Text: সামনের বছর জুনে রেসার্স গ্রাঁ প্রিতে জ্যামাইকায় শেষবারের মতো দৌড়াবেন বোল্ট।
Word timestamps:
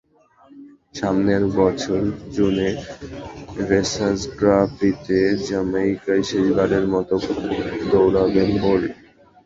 সামনের 0.95 1.43
বছর 1.57 1.99
জুনে 2.35 2.69
রেসার্স 3.69 4.21
গ্রাঁ 4.37 4.65
প্রিতে 4.75 5.17
জ্যামাইকায় 5.47 6.23
শেষবারের 6.29 6.85
মতো 6.93 7.13
দৌড়াবেন 7.91 8.49
বোল্ট। 8.61 8.91